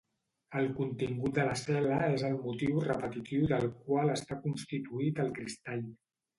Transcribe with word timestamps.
El 0.61 0.69
contingut 0.77 1.35
de 1.39 1.45
la 1.49 1.57
cel·la 1.61 1.99
és 2.15 2.25
el 2.31 2.39
motiu 2.47 2.81
repetitiu 2.87 3.47
del 3.55 3.71
qual 3.85 4.13
està 4.17 4.41
constituït 4.49 5.25
el 5.29 5.33
cristall. 5.41 5.89